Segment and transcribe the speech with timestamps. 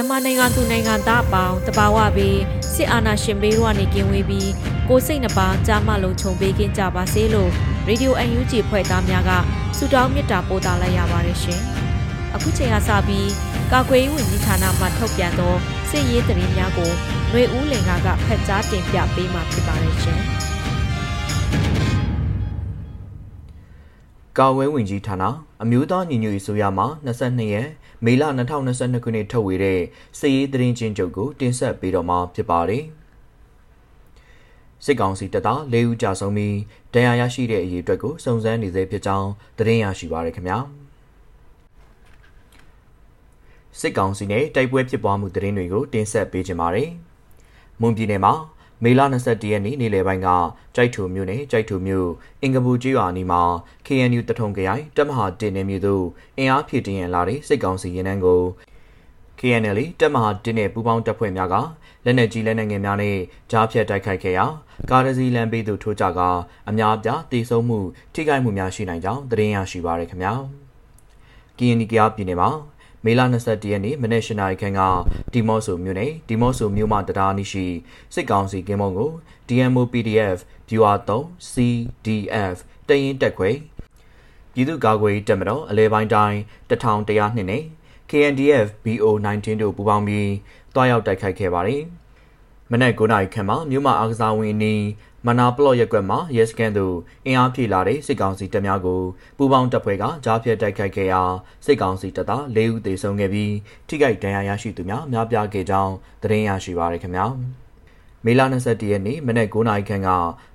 [0.00, 2.40] မြန်မာနိုင်ငံသူနိုင်ငံသားအပေါင်းတဘာဝပြီး
[2.74, 4.50] စစ်အာဏာရှင်ဘေးတို့ကနေကင်းဝေးပြီး
[4.88, 7.50] ကိုစိတ်နှပါကြားမလုံးခြုံပေးခြင်းကြပါစေလို့
[7.86, 9.30] ရေဒီယိုအန်ယူဂျီဖွဲ့သားများက
[9.76, 11.60] ဆုတောင်းမေတ္တာပို့သလိုက်ရပါတယ်ရှင်။
[12.34, 13.28] အခုချိန်ကစပြီး
[13.72, 15.54] ကာကွယ်ရေးဝန်ကြီးဌာနမှထုတ်ပြန်သော
[15.90, 16.90] စစ်ရေးသတင်းများကို
[17.30, 17.90] ຫນွေဦးလင်က
[18.24, 20.20] ဖတ်ကြားတင်ပြပေးမှာဖြစ်ပါတယ်ရှင်။
[24.38, 25.24] ကာဝဲဝင်ကြီးဌာန
[25.62, 27.68] အမျိုးသားညီညွတ်ရေးဆိုရမှာ22ရက်
[28.04, 29.80] မေလ2022ခုနှစ်ထုတ်ဝေတဲ့
[30.18, 32.84] စစ်ရေးသတင်းချင်းချုပ်ကိုတင်ဆက်ပေးတော့မှာဖြစ်ပါတယ်
[34.84, 36.56] စစ်ကောင်စီတပ်သား၄ဦးကြာဆုံးပြီး
[36.94, 40.58] တရားရရှိတဲ့အရေးအတွက်ကိုစုံစမ်းနေသေးဖြစ်ကြောင်းသတင်းရရှိပါရခင်ဗျာ
[43.80, 46.90] စစ်ကောင်စီနဲ့တိုက်ပွဲဖြစ်ပွားမှုသတင်းတွေကိုတင်ဆက်ပေးကြပါမယ်
[47.80, 48.34] မွန်ပြည်နယ်မှာ
[48.84, 50.28] မေလ21ရက်နေ့နေ့လယ်ပိုင်းက
[50.74, 52.08] ကြိုက်ထူမြို့နယ်ကြိုက်ထူမြို့
[52.42, 53.42] အင်္ဂပူကျွော်အနီးမှာ
[53.86, 56.04] KNU တထုံခရိုင်တပ်မဟာတင်နေမြို့သို့
[56.38, 58.42] အင်အားဖြည့်တင်ရလာတဲ့စစ်ကောင်စီရင်နှန်းကို
[59.40, 61.54] KNL တပ်မဟာတင်တဲ့ပူးပေါင်းတပ်ဖွဲ့များက
[62.04, 63.16] လက်နက်ကြီးလက်နက်ငယ်များနဲ့
[63.50, 64.46] ကြားဖြတ်တိုက်ခိုက်ခဲ့ရာ
[64.90, 66.20] ကားစီလမ်းပေးသူထိုးကြက
[66.68, 67.78] အများပြတေဆုံးမှု
[68.14, 70.32] ထိခိုက်မှုများရှိနိုင်ကြောင်းသတင်းရရှိပါရခင်ဗျာ။
[71.58, 72.50] KNL ကပြည်နယ်မှာ
[73.04, 74.80] မေလ21ရက်နေ့မနေ့၈နာရီခန့်က
[75.32, 77.66] ဒီမော့ဆိုမြို့နယ်ဒီမော့ဆိုမြို့မှတရားနီးရှိ
[78.14, 79.10] စစ်ကောင်စီကင်းမုံကို
[79.48, 80.38] DMO PDF
[80.68, 82.56] Viewer 3 CDF
[82.88, 83.50] တရင်တက်ခွေ
[84.52, 86.38] ပြည်သူ့ကာကွယ်တပ်မတော်အလဲပိုင်းတိုင်း
[86.70, 87.62] 1102နဲ့
[88.10, 90.32] KNDF BO19 တို့ပူးပေါင်းပြီး
[90.74, 91.82] တွားရောက်တိုက်ခိုက်ခဲ့ပါတယ်။
[92.70, 94.82] မနက်9:00နာရီခန့်မှာမြို့မအားကစားဝင်းနီး
[95.26, 99.02] မနာပလော့ရက်ကွက်မှာရဲစခန်းသို့အင်အားဖြည့်လာတဲ့စစ်ကောင်စီတပ်များကို
[99.36, 101.22] ပူးပေါင်းတပ်ဖွဲ့ကကြားဖြတ်တိုက်ခိုက်ခဲ့ရာ
[101.66, 103.54] စစ်ကောင်စီတပ်သား၄ဦးသေဆုံးခဲ့ပြီး
[103.88, 107.26] ထိခိုက်ဒဏ်ရာရရှိသူများများပြားခဲ့ကြောင်းသတင်းရရှိပါရခင်ဗျာ
[108.24, 110.08] မေလ21ရက်နေ့မနက်9:00နာရီခန့်က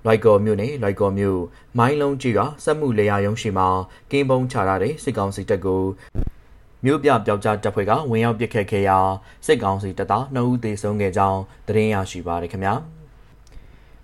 [0.06, 1.42] လိုက်ကော်မြို့နယ်လိုက်ကော်မြို့
[1.78, 3.68] မိုင်းလုံးကြီးကစက်မှုလေယာရုံးရှိမှာ
[4.12, 5.84] ကင်းပုံချထားတဲ့စစ်ကောင်စီတပ်ကို
[6.86, 9.00] မြို့ပြပျောက်ကြားတပ်ဖွဲ့ကဝင်ရောက်ပစ်ခတ်ခဲ့ရာ
[9.46, 12.76] စစ်ကောင်စီတပ်သား2ဦးသေဆုံးခဲ့ကြောင်းသတင်းရရှိပါရခင်ဗျာ။။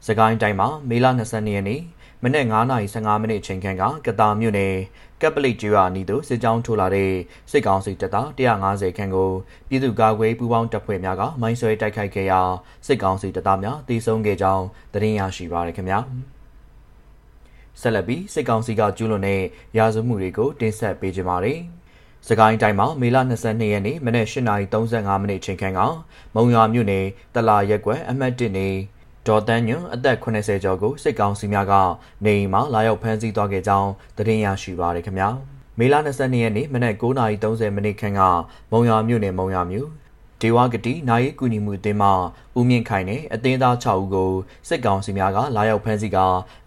[0.08, 1.82] စကိုင်းတိုင်းမှာမေလ22ရက်နေ့
[2.24, 2.46] မနက်
[2.82, 4.76] 9:15မိနစ်အချိန်ခန့်ကကတာမြို့နယ်
[5.22, 7.12] ကပ်ပလိတ်ကျွာနီတို့စစ်ကြောင်းထိုးလာတဲ့
[7.52, 9.32] စစ်ကောင်စီတပ်သား150ခန့်ကို
[9.70, 12.42] ပြည်သူ့ကာကွယ်ပူးပေါင်းတပ်ဖွဲ့များကမိုင်းဆွဲတိုက်ခိုက်ခဲ့ရာ
[12.88, 16.00] စစ်ကောင်စီတပ်သားများတေဆုံးခဲ့ကြောင်းသတင်းရရှိပါရခင်ဗျာ။
[17.82, 19.42] ဆက်လက်ပြီးစစ်ကောင်စီကကျူးလွန်တဲ့
[19.78, 21.60] ရာဇဝမှုတွေကိုတင်ဆက်ပေးကြပါမယ်။
[22.28, 25.80] စကိုင်းတိုင်းမှာမေလ22ရက်နေ့မနက်8:35မိနစ်အချိန်ခန့်က
[26.36, 28.70] မုံရွာမြို့နယ်တလာရက်ကွယ်အမှတ်1နေ
[29.28, 31.74] ဒေါ်တန်းညွန့်အသက်80ကျော်ကိုစစ်ကောင်စီများက
[32.26, 35.30] နေအိမ်မှာလာရောက်ဖမ်းဆီးသွားခဲ့ကြောင်းသတင်းရရှိပါရခင်ဗျာ
[35.80, 38.22] မေလ22ရက်နေ့မနက်9:30မိနစ်ခန့်က
[38.72, 39.90] မုံရွာမြို့နယ်မုံရွာမြို့
[40.42, 42.10] ဒေဝဂတိနိုင်ကူညီမှုအသင်းမှ
[42.58, 44.32] ဦးမြင့်ခိုင်နဲ့အသင်းသား6ဦးကို
[44.68, 46.18] စစ်ကောင်စီများကလာရောက်ဖမ်းဆီးက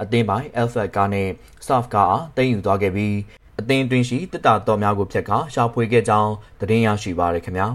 [0.02, 1.28] အသင်းပိုင်း Alpha ကားနဲ့
[1.66, 3.16] Soft ကားအားတင်ယူသွားခဲ့ပြီး
[3.60, 7.68] အသင်းတွင်ရှိတစ်တာတော်များကိုဖျက်ကရှာဖွေခဲ့ကြောင်းသတင်းရရှိပါရခင်ဗျာ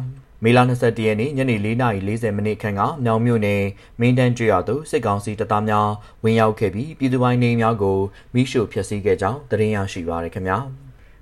[0.44, 3.64] မေလ21ရက်နေ့ညနေ4:40မိနစ်ခန့်ကမြောင်မြို့နယ်
[4.00, 5.90] မင်းတန်းကျွော်သို့စစ်ကောင်စီတပ်သားများ
[6.24, 7.98] ဝင်ရောက်ခဲ့ပြီးပြည်သူပိုင်းနေများကို
[8.34, 10.58] မိရှို့ဖျက်ဆီးခဲ့ကြောင်းသတင်းရရှိပါရခင်ဗျာ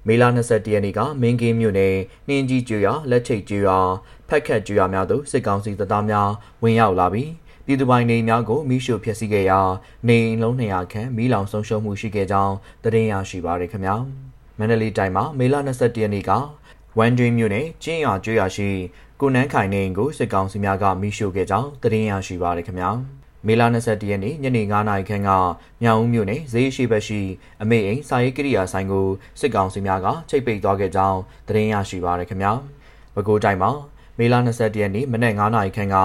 [0.08, 1.96] မေလ21ရက်နေ့ကမင်းကင်းမြို့နယ်
[2.28, 3.90] နှင်းကြီးကျွော်လက်ထိတ်ကျွော်
[4.30, 6.30] ဖက်ခတ်ကျွော်များသို့စစ်ကောင်စီတပ်သားများ
[6.64, 7.32] ဝင်ရောက်လာပြီး
[7.66, 9.60] ပြည်သူပိုင်းနေများကိုမိရှို့ဖျက်ဆီးခဲ့ရာ
[10.08, 13.96] နေအိမ်လုံး200ခန့်မိလောင်ဆုံးရှုံးမှုရှိခဲ့ကြောင်းသတင်းရရှိပါရခင်ဗျာ
[14.58, 16.32] မန္တလေးတိုင်းမှာမေလ21ရက်နေ့က
[17.00, 18.70] ဝန်ဒွေမြို့နယ်ကျင်းရွာကျွော်ရှိ
[19.22, 22.90] ကိုနန်းခိုင်နေကိုစစ်ကောင်စီများကမိရှို့ခဲ့ကြောင်းသတင်းရရှိပါရခင်ဗျာ
[23.46, 25.30] မေလ21ရက်နေ့ညနေ9:00နာရီခန့်က
[25.82, 27.22] မြောင်ဦးမြို့နယ်ဈေးရှိဘက်ရှိ
[27.62, 29.08] အမေအိမ်စာရေးကိရိယာဆိုင်ကို
[29.40, 32.52] စစ်ကောင်စီများကချိတ်ပိတ်သွားခဲ့ကြောင်းသတင်းရရှိပါရခင်ဗျာ
[33.16, 33.72] ပဲခူးတိုင်းမှာ
[34.20, 35.96] မေလ22ရက်နေ့မနက်9:00နာရီခန့်က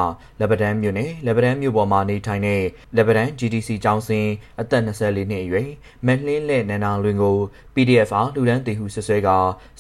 [0.41, 2.63] လက်ပတန်းမြို့နယ်လက်ပတန်းမြို့ပေါ်မှာနေထိုင်တဲ့
[2.97, 4.27] လက်ပတန်း GDC ကျောင်းစင်
[4.61, 5.69] အသက်24နှစ်အရွယ်
[6.07, 7.37] မလှင်းလက်နန္ဒာလွင်ကို
[7.75, 9.29] PDF အားလူဒန်းတေဟုဆွဆွဲက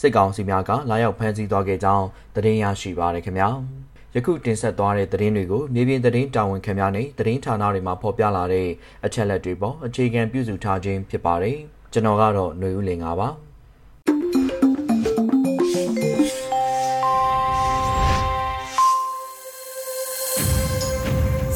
[0.01, 3.51] စစ်ကောင်စီများကလာရောက်ဖမ်းဆီးသွားခဲ့ကြောင်းသတင်းရရှိပါရခင်ဗျာ
[4.15, 8.69] ယခုတင်ဆက်သွားတဲ့သတင်းတွေကိုမြေပြင်သတင်းတာဝန်ခံများနဲ့သတင်းဌာနတွေမှာဖော်ပြလာတဲ့
[9.05, 11.59] အချက်လက်တွေပေါ်အခြေခံပြုစုထားခြင်းဖြစ်ပါတယ်
[11.93, 13.29] ကျွန်တော်ကတော့ຫນွေဦးလင်ပါပါ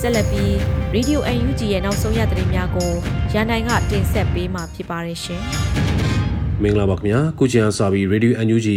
[0.01, 0.53] ဆက်လက်ပြီး
[0.95, 2.91] Radio UNG ရဲ့နောက်ဆုံးရသတင်းများကို
[3.33, 5.43] ရန်နိုင်ကတင်ဆက်ပေးမှာဖြစ်ပါတယ်ရှင်။
[6.63, 8.69] မင်္ဂလာပါခင်ဗျာ။ခုချိန်အစပြီး Radio UNG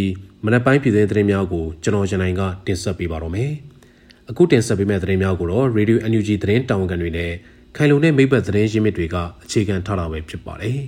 [0.45, 3.51] မနက်ပိုင်းပြည်သတင်းသတင်းများကိုကျွန်တော်ရန်နိုင်ကတင်ဆက်ပေးပါတော့မယ်။
[4.29, 7.31] အခုတင်ဆက်ပေးမယ့်သတင်းများကိုတော့ Radio UNG သတင်းတာဝန်ခံတွေနဲ့
[7.75, 10.79] ခိုင်လုံတဲ့မိဘသတင်းရင်းမြစ်တွေကအခြေခံထားတာပဲဖြစ်ပါတယ်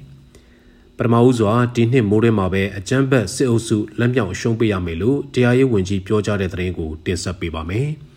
[0.98, 7.90] ။ပထမဦးစွာဒီနှစ်မိုးထဲမှာပဲအကြမ်းဖက်စစ်အုပ်စုလက်မြောက်အရှုံးပေးရမယ်လို့တရားရေးဝန်ကြီးပြောကြားတဲ့သတင်းကိုတင်ဆက်ပေးပါမယ်။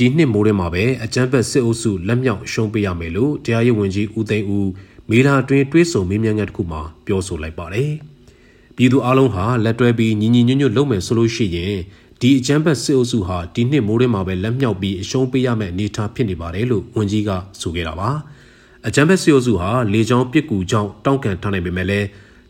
[0.00, 4.70] ဒီနှစ်မိုးထဲမှာပဲအကြမ်းဖက်စစ်အုပ်စုလက်မြောက်ရှုံးပေးရမယ်လို့တရားရေးဝန်ကြီးဦးသိန်းဦး
[5.10, 7.90] မေလာအတွင်းတွေးဆုံမေးမြန်းချက်တစ်ခုမှာပြောဆိုလိုက်ပါတယ်။
[8.76, 11.76] ပြည်သူအလုံးဟာလက်တွဲပြီးညီညီညွတ်ညွတ်လုပ်မယ်ဆိုလို့ရှိရင်
[12.20, 17.30] ဒီအကြမ်းဖက်စစ်အုပ်စုဟာဒီနှစ်မိုးထဲမှာပဲလက်မြောက်ပြီးအရှုံးပေးရမယ့်အနေအထားဖြစ်နေပါတယ်လို့ဝန်ကြီးက
[17.60, 18.10] ဆိုခဲ့တာပါ။
[18.86, 22.06] အကြမ်းဖက်စစ်အုပ်စုဟာလေကြောင်းပစ်ကူကြောင့်တောင်းကန်ထားနိုင်ပေမဲ့လည်း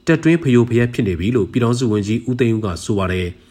[0.07, 3.29] တက်တွင်းဖျို့ဖျက်ဖြစ်နေပြီလို့ပြည်ထောင်စုဝန်ကြီးဦးသိန်းဦးကဆိုပါတယ်။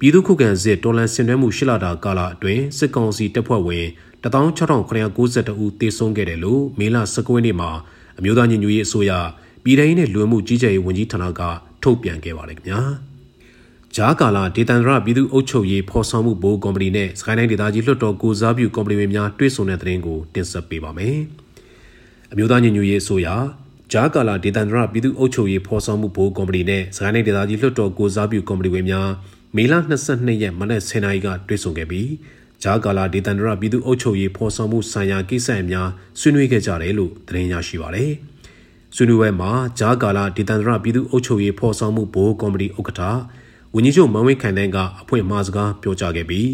[0.00, 3.86] ပြည်သူ့ခုခံစစ်တော်လန်ဆင်နွှဲမှုရှစ်လတာကာလအတွင်းစစ်ကောင်စီတပ်ဖွဲ့ဝင်
[4.22, 7.70] 16992ဦးသေဆုံးခဲ့တယ်လို့မေလ19ရက်နေ့မှာ
[8.18, 9.12] အမျိုးသားညီညွတ်ရေးအစိုးရ
[9.64, 11.40] ပြည်ထောင်စုနဲ့လူဝင်မှုကြီးကြပ်ရေးဝန်ကြီးဌာနက
[11.82, 12.80] ထုတ်ပြန်ခဲ့ပါတယ်ခင်ဗျာ
[13.94, 21.16] ဂျားကာလာဒေတန်ဒရပြည်သူ့အုပ်ချုပ်ရေးဖော်ဆောင်မှုဘိုးကော်မတီနဲ့စကိုင်းတိုင်းဒေသကြီးလွှတ်တော်ကိုစားပြုကော်မတီဝင်များတွဲဆုံတဲ့တဲ့ရင်ကိုတင်ဆက်ပေးပါမယ်
[22.32, 23.28] အမျိုးသားညီညွတ်ရေးအစိုးရ
[23.92, 29.08] ဂျားကာလာဒေတန်ဒရပြည်သူ့အုပ်ချုပ်ရေးဖော်ဆောင်မှုဘိုးကော်မတီနဲ့စကိုင်းတိုင်းဒေသကြီးလွှတ်တော်ကိုစားပြုကော်မတီဝင်များ
[29.58, 29.74] မေလ
[30.08, 32.10] 22ရက်မနက်10:00နာရီကတွေ့ဆုံခဲ့ပြီး
[32.62, 35.88] ဂျာကာလာဒေသန္တရပြည်သူ့အုပ်ချုပ်ရေးဖော်ဆောင်မှုဆိုင်ရာကိစ္စအများ
[36.20, 38.12] ဆွေးနွေးခဲ့ကြတယ်လို့သတင်းရရှိပါရယ်။
[38.94, 39.50] ဆွေးနွေးပွဲမှာ
[39.80, 43.02] ဂျာကာလာဒေသန္တရပြည်သူ့အုပ်ချုပ်ရေးဖော်ဆောင်မှုဘိုးကော်မတီဥက္ကဋ္ဌ
[43.74, 46.50] ဝန်ကြီးချုပ်မန်ဝင်းခိုင်တန်းကအဖွင့်မှာစကားပြောကြားခဲ့ပြီး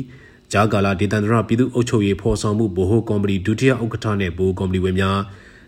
[0.52, 5.18] ဂျာကာလာဒေသန္တရပြည်သူ့အုပ်ချုပ်ရေးဖော်ဆောင်မှုဘိုးကော်မတီဒုတိယဥက္ကဋ္ဌနဲ့ဘိုးကော်မတီဝင်များ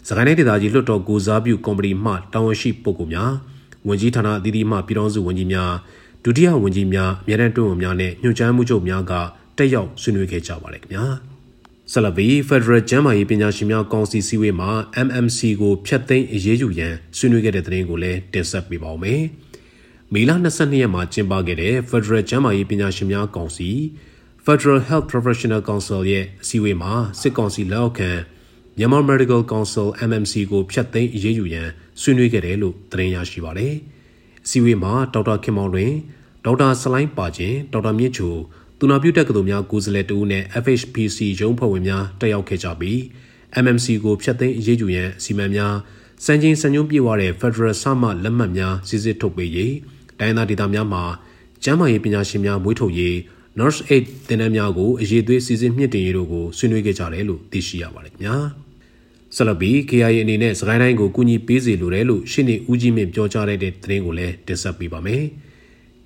[0.08, 3.32] စကိုင်းတိုင်းဒေသကြီးလွှတ်တော်ကိုစားပြုကော်မတီမှတာဝန်ရှိပုဂ္ဂိုလ်များ
[3.88, 5.72] ဝန်ကြီးဌာနအသီးသီးမှပြည်ထောင်စုဝန်ကြီးများ
[6.28, 9.12] ဒုတိယဝန်ကြီးများအမြဲတမ်းတွင်းဝင်များနဲ့ညွှန်ကြားမှုချုပ်များက
[9.56, 11.04] တက်ရောက်ဆွေးနွေးခဲ့ကြပါတယ်ခင်ဗျာ
[11.92, 14.70] ဆလဗီ Federal ကျန်းမာရေးပညာရှင်များကောင်စီစည်းဝေးမှာ
[15.06, 19.22] MMC ကိုဖျက်သိမ်းအရေးယူရန်ဆွေးနွေးခဲ့တဲ့သတင်းကိုလည်းတင်ဆက်ပေးပါောင်းမယ်
[20.12, 23.70] မေလ22ရက်မှာကျင်းပခဲ့တဲ့ Federal ကျန်းမာရေးပညာရှင်များကောင်စီ
[24.44, 28.10] Federal Health Professional Council ရဲ့အစည်းအဝေးမှာစစ်ကောင်စီလက်အောက်ခံ
[28.78, 31.68] မြန်မာ Medical Council MMC ကိုဖျက်သိမ်းအရေးယူရန်
[32.00, 33.74] ဆွေးနွေးခဲ့တယ်လို့သတင်းရရှိပါတယ်။
[34.46, 35.92] အစည်းအဝေးမှာဒေါက်တာခင်မောင်တွင်
[36.46, 38.34] ဒေါက်တာစလိုင်းပါခြင်းဒေါက်တာမြင့်ချို
[38.78, 42.98] သူနာပြုတက္ကသိုလ်များကိုယ်စားလှယ်တူနဲ့ FHPC ရုံးဖွဲ့ဝင်များတက်ရောက်ခဲ့ကြပြီး
[43.62, 45.74] MMC ကိုဖျက်သိမ်းအရေးယူရန်စီမံများ
[46.24, 49.74] စံချိန်စံညွှန်းပြည့်ဝတဲ့ Federal ဆမှလက်မှတ်များစစ်စစ်ထုတ်ပေးရေး
[50.18, 51.04] တိုင်းသားဒေသများမှာ
[51.64, 53.16] ကျန်းမာရေးပညာရှင်များမွေးထုတ်ရေး
[53.58, 58.36] Nurse Aid တင်နန်းများကိုအရေးသွေးစီစဉ်မြင့်တင်ရေးတို့ကိုဆွေးနွေးခဲ့ကြတယ်လို့သိရှိရပါတယ်ခင်ဗျာ
[59.36, 65.24] ဆလဘီ KIA အနေနဲ့စကိုင်းတိုင်းကိုကူညီပေးစီလိုတယ်လို့ရှင်းနေဦးကြီးမြင့်ပြောကြားတဲ့သတင်းကိုလည်းတင်ဆက်ပေးပါမယ်။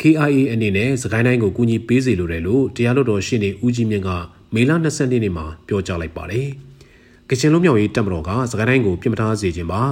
[0.00, 4.11] KIA အနေနဲ့စကိုင်းတိုင်းကိုကူညီပေးစေလိုတယ်လို့တရားလွှတ်တော်ရှင်းနေဦးကြီးမြင့်က
[4.54, 6.47] မေလ20ရက်နေ့မှာပြောကြားလိုက်ပါတယ်။
[7.30, 9.83] ကချင်လူမျိုးရေးတပ်မတော်ကစကိုင်းတိုင်းကိုပြင်ပထားစေခြင်းပါ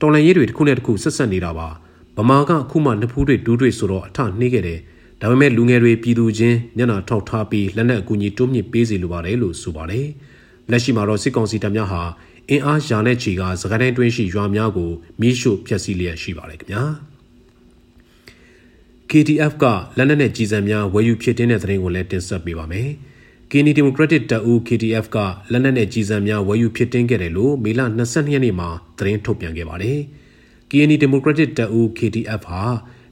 [0.00, 1.68] တော်လန်ရေးတွေတစ်ခုနဲ့တစ်ခုဆက်ဆက်နေတာပါ
[2.16, 4.78] ဗမာကအခုမှနှစ်ဖူးတွေဒူးတွေဆိုတော့အထနှေးခဲ့တယ်
[5.20, 10.06] ဒါပေမဲ့လူငယ်တွေပြည်သူချင်းညနာထောက်ထားပြီးလက်နက်အကူအညီတိုးမြင့်ပေးစီလိုပါတယ်လို့ဆိုပါတယ်
[10.70, 12.02] လက်ရှိမှာတော့စစ်ကောင်စီတပ်များဟာ
[12.50, 14.90] အင်အားရာနဲ့ချီကစကိုင်းတိုင်းတွင်းရှိရွာများကို
[15.20, 17.13] မိရှို့ဖျက်ဆီးလျက်ရှိပါတယ်ခင်ဗျာ
[19.16, 19.64] KTF က
[19.96, 22.88] လက်နက်နဲ့ကြီးစံများဝယ်ယူဖြစ်တဲ့သတင်းကိုလည်းတင်ဆက်ပေးပါမယ်။
[23.50, 25.18] Kini Democratic တပ်ဦး KTF က
[25.52, 28.68] လက်နက်နဲ့ကြီးစံများဝယ်ယူဖြစ်တင်ခဲ့တယ်လို့မေလ22ရက်နေ့မှာ
[28.98, 29.98] သတင်းထုတ်ပြန်ခဲ့ပါတယ်။
[30.70, 32.62] Kini Democratic တပ်ဦး KTF ဟာ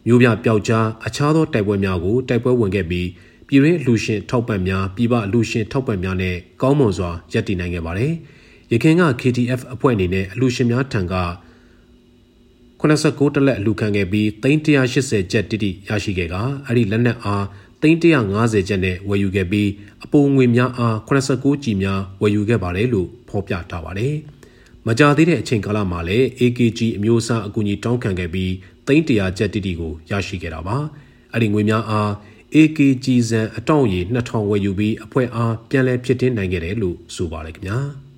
[0.06, 3.08] မျိုးပြပျောက်ကြားအခြားသောတိုက်ပွဲများကိုတိုက်ပွဲဝင်ခဲ့ပြီး
[3.48, 8.12] ပြည်ရင်းအလူရှင်ထောက်ပံ့များပြည်ပအလူရှင်ထောက်ပံ့များနဲ့ကောင်းမွန်စွာရပ်တည်နိုင်ခဲ့ပါတယ်။
[8.72, 11.14] ရခိုင်က KTF အဖွဲ့အနေနဲ့အလူရှင်များထံက
[12.82, 16.34] 89တလက်အလူခံခဲ့ပြီး380ကျပ်တိတိရရှိခဲ့က
[16.66, 17.44] အဲ့ဒီလက်နက်အား
[17.82, 19.68] 350ကျပ်နဲ့ဝယ်ယူခဲ့ပြီး
[20.04, 24.14] အပိုငွေများအား89ကြည်များဝယ်ယူခဲ့ပါတယ်လို့ဖော်ပြထားပါတယ်။
[24.86, 28.50] မကြာသေးတဲ့အချိန်ကာလမှာလည်း AKG အမျိုးအစားအကူအညီတောင်းခံခဲ့ပြီး
[28.86, 30.76] 300ကျပ်တိတိကိုရရှိခဲ့တာပါ။
[31.32, 32.10] အဲ့ဒီငွေများအား
[32.54, 37.78] AKG ဇန်အတောင့်ရည်2000ဝယ်ယူပြီးအဖွဲ့အားပြန်လည်ဖြစ်တင်နိုင်ခဲ့တယ်လို့ဆိုပါတယ်ခင်ဗျာ။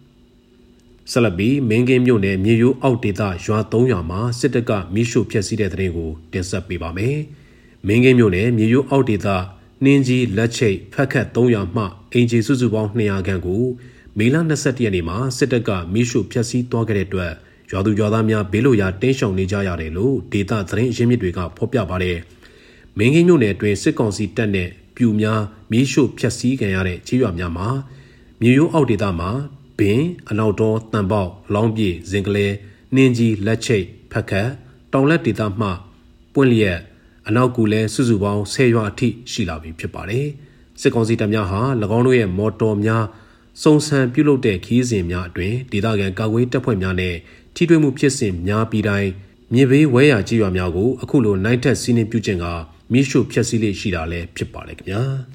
[1.11, 7.17] ဆက်လက်ပြီးမင်းကင်းမြို့နယ်မြေရိုးအောက်ဒေသရွာ3ရွာမှာစစ်တပ်ကမိရှို့ဖျက်ဆီးတဲ့တဲ့ရင်ကိုတင်ဆက်ပေးပါမယ်။
[7.87, 9.29] မင်းကင်းမြို့နယ်မြေရိုးအောက်ဒေသ
[9.85, 13.63] နှင်းကြီးလက်ချိတ်ဖက်ခတ်300မှအင်ဂျီစုစုပေါင်း200ခန့်ကို
[14.19, 17.33] မေလ22ရက်နေ့မှာစစ်တပ်ကမိရှုဖျက်ဆီးသွားခဲ့တဲ့အတွက်
[17.71, 22.19] ရွာသူရွာသားများဘေးလိုရာတင်းရှောင်နေကြရတယ်လို့ဒေတာသတင်းရင်းမြစ်တွေကဖော်ပြပါတယ်။
[22.99, 27.69] မင်းကင်းမြို့နယ်အတွင်းစစ်ကောင်စီတပ်နဲ့ပြူများမိရှုဖျက်ဆီးခံရတဲ့ခြေရွာများမှာ
[28.41, 29.31] မြေရိုးအောက်ဒေတာမှာ
[29.79, 32.53] ဘင်းအနောက်တော်တန်ပေါက်လောင်းပြေဇင်ကလေး
[32.95, 34.49] နှင်းကြီးလက်ချိတ်ဖက်ခတ်
[34.93, 35.69] တောင်လက်ဒေတာမှ
[36.35, 36.79] ပွင့်လျက်
[37.29, 40.27] အနောက်ကူလဲစုစုပေါင်း10ရွာအထိရှိလာပြီဖြစ်ပါတယ်။
[40.81, 41.61] စစ်ကောင်စီတပ်များဟာ၎
[41.97, 43.05] င်းတို့ရဲ့မော်တော်များ
[43.63, 47.15] စုံစံပြုလုပ်တဲ့ခီးစဉ်များအတွင်ဒေသခံကာကွယ်တပ်ဖွဲ့များနဲ့
[47.55, 49.11] ထိတွေ့မှုဖြစ်စဉ်များပြီးတိုင်း
[49.53, 52.47] မြေဘေးဝဲရာကြီးရွာများကိုအခုလိုနိုင်ထက်စီးနှင်းပြုခြင်းက
[52.93, 55.03] မိရှုဖျက်ဆီးလေးရှိတာလည်းဖြစ်ပါတယ်ခင်ဗျာ။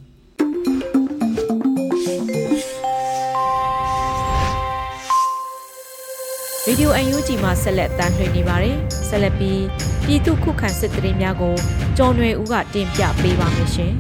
[6.69, 8.75] ရေဒီယိုအန်ယူဂျီမှာဆက်လက်တမ်းလှည့်နေပါတယ်။
[9.09, 9.63] ဆက်လက်ပြီး
[10.05, 11.55] ပြည်သူခုခံစစ်တရင်များကို
[11.97, 13.93] ကျော်နွယ်ဦးကတင်ပြပေးပါမယ်ရှင်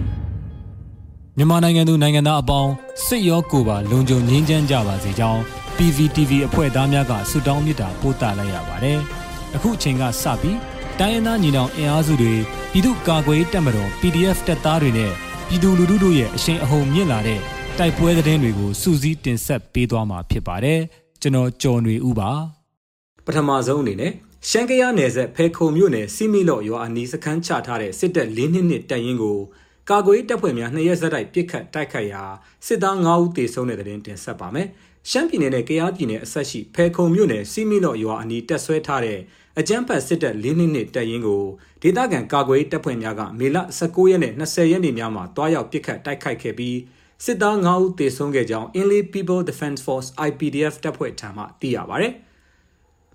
[1.37, 2.71] ။မြန်မာနိုင်ငံသူနိုင်ငံသားအပေါင်း
[3.05, 5.41] စစ်ရောကိုပါလုံခြုံငြိမ်းချမ်းကြပါစေကြောင်း
[5.77, 8.99] PVTV အဖွဲ့သားများကဆုတောင်းမေတ္တာပို့သလိုက်ရပါတယ်။
[9.55, 10.57] အခုအချိန်ကစပြီး
[10.99, 12.33] တိုင်းရင်းသားညီနောင်အင်အားစုတွေ
[12.71, 15.11] ပြည်သူ့ကာကွယ်တပ်မတော် PDF တပ်သားတွေနဲ့
[15.47, 17.39] ပြည်သူလူထုတို့ရဲ့အရှိန်အဟုန်မြင့်လာတဲ့
[17.77, 20.79] တိုက်ပွဲသတင်းတွေကိုစူးစီးတင်ဆက်ပေးသွားမှာဖြစ်ပါတယ်။
[21.21, 22.31] ကျွန်တော်ကျော်နေဦးပါ။
[23.29, 24.13] ပထမဆုံးအနေနဲ့
[24.49, 29.39] ရှမ်းကရနယ်ဆက်ဖဲခုံမြို့နယ်စီမီလော့ရွာအနီးစခန်းချထားတဲ့စစ်တပ်၄နှစ်နှစ်တပ်ရင်းကို
[29.89, 32.23] ကာကွယ်တပ်ဖွဲ့များနှစ်ရက်ဆက်တိုက်ပစ်ခတ်တိုက်ခတ်ရာ
[32.65, 34.67] စစ်သား9ဦးသေဆုံးတဲ့တဲ့တင်ဆက်ပါမယ်။
[35.09, 39.19] ရှမ်းပြည်နယ်နဲ့ကယားပြည်နယ်အဆက်ရှိဖဲခုံမြို့နယ်စီမီလော့ရွာအနီးတပ်ဆွဲထားတဲ့
[39.59, 41.43] အကြမ်းဖက်စစ်တပ်၄နှစ်နှစ်တပ်ရင်းကို
[41.81, 46.77] ဒေသခံကာကွယ်တပ်ဖွဲ့များကမေလ19ရက်နဲ့20ရက်နေ့များမှာတွားရောက်ပစ်ခတ်တိုက်ခိုက်ခဲ့ပြီး
[47.25, 52.09] စစ်သား9ဦးသေဆုံးခဲ့ကြောင်း Inley People Defense Force IPDF တပ်ဖွဲ့ထံမှသိရပါဗျ။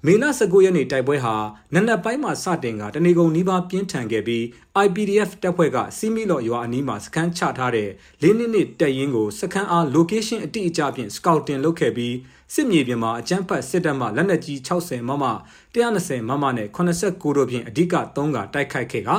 [0.06, 1.34] မေလ19ရက်နေ့တိုက်ပွဲဟာ
[1.74, 4.42] နနက်ပိုင်းမှာစတင်ကတနေကုန်နီးပါးပြင်းထန်ခဲ့ပြီး
[4.84, 7.88] IPDF တပ်ဖွဲ့ကစီမီလော့ရွာအနီးမှာစခန်းချထားတဲ့
[8.22, 12.14] လေးနှစ်နှစ်တပ်ရင်းကိုစခန်းအား location အတိအကျဖြင့် scouting လုပ်ခဲ့ပြီး
[12.54, 15.24] စစ်မြေပြင်မှာအကြမ်းဖက်စစ်တပ်မှလက်နက်ကြီး60မမ
[15.74, 19.10] 120မမနဲ့89တို့ဖြင့်အဓိက3ကတိုက်ခိုက်ခဲ့က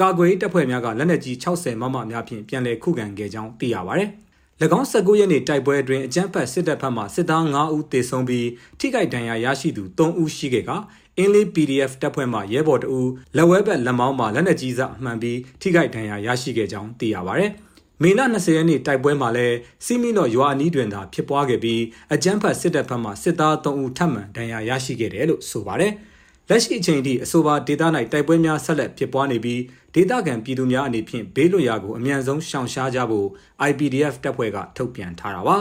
[0.00, 4.04] ကာကွယ်တပ်ဖွဲ့များကလက်နက်ကြီး60မမများဖြင့်ပြန်လည်ခုခံခဲ့ကြောင်းသိရပါဗျ။၎
[4.64, 8.48] င်း19ရက်နေ့တိုက်ပွဲအတွင်းအကြမ်းဖက်စစ်တပ်ဘက်မှစစ်သား9ဦးသေဆုံးပြီး
[8.78, 10.70] ထိခိုက်ဒဏ်ရာရရှိသူ3ဦးရှိခဲ့က
[11.18, 17.44] အင်းလေး PDF တပ်ဖွဲ့မှရဲဘော်တဦးလက်ဝဲဘက်လက်မောင်းမှလက်နက်ကြီးစမှန်ပြီးထိခိုက်ဒဏ်ရာရရှိခဲ့ကြောင်းသိရပါဗျ။
[18.02, 21.82] မေလ20ရက်နေ့တိုက်ပွဲမှာလည်းစီမီနော့ရွာအနီးတွင်သာဖြစ်ပွားခဲ့ပြီး
[22.14, 25.92] အကြမ်းဖက်စစ်တပ်ဘက်မှစစ်သား3ဦးထပ်မံဒဏ်ရာရရှိခဲ့တယ်လို့ဆိုပါတယ်။
[26.50, 29.60] လက်ရှိအချိန်ထိအဆိုပါဒေသ၌တိုက်ပွဲများဆက်လက်ဖြစ်ပွားနေပြီး
[29.94, 33.28] ဒေသခံပြည်သူများအနေဖြင့်ဘေးလွတ်ရာကိုအမြန်ဆုံးရှောင်ရှားကြဖို့
[33.68, 35.56] IPDF တပ်ဖွဲ့ကထုတ်ပြန်ထားတာပါ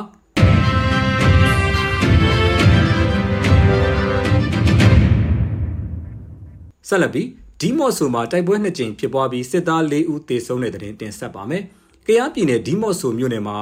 [6.87, 7.27] ဆက်လက်ပြီး
[7.61, 11.63] ဒီမော့ဆိုမှာတိုက်ပွဲနှစ်ကြိမ်ဖြစ်ပွားပြီးစစ်သား၄ဦးသေဆုံးတဲ့တဲ့တင်ဆက်ပါမယ်။
[12.07, 13.57] ကယားပြည်နယ်ဒီမော့ဆိုမြို့နယ်မှာ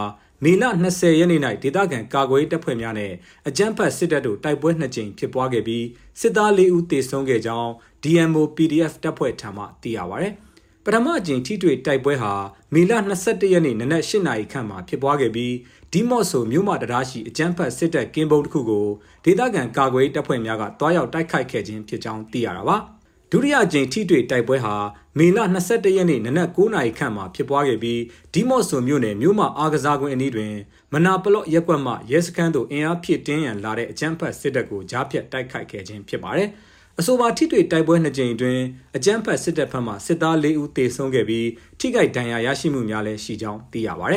[0.48, 3.12] မေလ20ရက်နေ့၌ဒေသခံကာကွယ်တပ်ဖွဲ့များနဲ့
[3.48, 5.86] အကြမ်းဖက်စစ်တပ်တို့တိုက်ပွဲနှစ်ကြိမ်ဖြစ်ပွားခဲ့ပြီး
[6.20, 7.70] စစ်သား၄ဦးသေဆုံးခဲ့ကြောင်း
[8.04, 10.28] DMO PDF တပ်ဖွဲ့ထံမှသိရပါဗျ။
[10.86, 12.34] ပထမအကြိမ်ထိတွေ့တိုက်ပွဲဟာ
[12.74, 12.92] မေလ
[13.24, 15.54] 22ရက်နေ့နနက်8နာရီခန့်မှာဖြစ်ပွားခဲ့ပြီး
[15.92, 18.88] ဒီမော့ဆိုမြို့မတရားရှိအကြမ်းဖက်စစ်တပ်ကင်းဘုံတစ်ခုကို
[19.26, 22.78] ဒေသခံကာကွယ်တပ်ဖွဲ့များကတွားရောက်တိုက်ခိုက်ခဲ့ခြင်းဖြစ်ကြောင်းသိရတာပါ။
[23.32, 24.76] ဒုတိယကြိမ်ထိတွေ့တိုက်ပွဲဟာ
[25.18, 28.02] မေလ22ရက်နေ့နနက်9:00နာရီခန့်မှာဖြစ်ပွားခဲ့ပြီး
[28.34, 30.54] ဒီမော့ဆိုမြို့နယ်မြို့မအားကစားကွင်းအနီးတွင်
[30.94, 36.50] မနာပလော့ရက်ကွက်မှရဲစခန်းသို့အင်အားဖြည့်တင်းရန်လာတဲ့အကြမ်းဖက်စစ်တပ်ကိုကြားဖြတ်တိုက်ခိုက်ခဲ့ခြင်းဖြစ်ပါတယ်။
[37.00, 38.64] အဆိုပါထိတွေ့တိုက်ပွဲနှစ်ကြိမ်အတွင်း
[38.98, 41.48] အကြမ်းဖက်စစ်တပ်ဘက်မှစစ်သား၄ဦးသေဆုံးခဲ့ပြီး
[41.80, 44.16] ထိခိုက်ဒဏ်ရာရရှိမှုများလည်းရှိကြောင်းသိရပါတ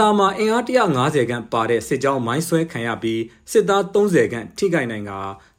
[0.00, 5.12] တာမှာအင်အား150ခန့်ပါတဲ့စစ်ကြောင်းမိုင်းဆွဲခံရပြီးစစ်သား30ခန့်ထိခိုက်နိုင်က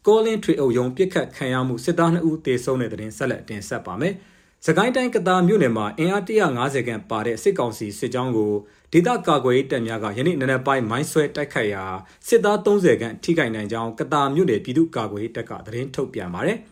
[0.07, 4.13] ကောလင်းထွေအုပ်ယုံပြစ်ခတ်ခံရမှုစစ်သား2ဦးသေဆုံးတဲ့တဲ့ဆက်လက်တင်ဆက်ပါမယ်။
[4.65, 8.53] စကိုင်းတိုင်းကတာမြို့နယ်မှာအင်အား150ခန့်ပါတဲ့စစ်ကောင်စီစစ်ကြောင်းကို
[8.93, 11.85] ဒေသကာကွယ်ရေးတပ်များကယနေ့နနက်ပိုင်းမိုင်းဆွဲတိုက်ခိုက်ရာ
[12.27, 16.57] စစ်သား30ခန့်ထိခိုက်နိုင်ကြောင်းကတာမြို့နယ်ပြည်သူ့ကာကွယ်ရေးတပ်ကသတင်းထုတ်ပြန်ပါတယ်။